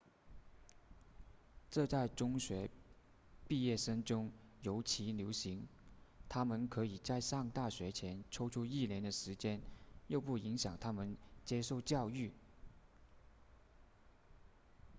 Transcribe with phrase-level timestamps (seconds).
[1.69, 2.71] 这在中学
[3.47, 4.31] 毕业生中
[4.63, 5.67] 尤其流行
[6.27, 9.61] 他们可以在上大学前抽出一年的时间
[10.07, 12.31] 又不影响他们接受教育